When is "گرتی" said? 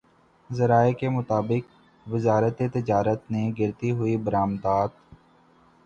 3.59-3.91